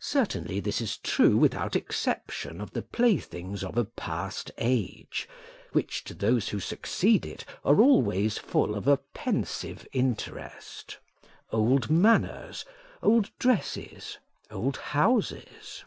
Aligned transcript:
Certainly, 0.00 0.60
this 0.60 0.80
is 0.80 0.96
true 0.96 1.36
without 1.36 1.76
exception 1.76 2.62
of 2.62 2.70
the 2.70 2.80
playthings 2.80 3.62
of 3.62 3.76
a 3.76 3.84
past 3.84 4.50
age, 4.56 5.28
which 5.72 6.02
to 6.04 6.14
those 6.14 6.48
who 6.48 6.60
succeed 6.60 7.26
it 7.26 7.44
are 7.62 7.78
always 7.82 8.38
full 8.38 8.74
of 8.74 8.88
a 8.88 8.96
pensive 8.96 9.86
interest 9.92 10.96
old 11.52 11.90
manners, 11.90 12.64
old 13.02 13.30
dresses, 13.38 14.16
old 14.50 14.78
houses. 14.78 15.84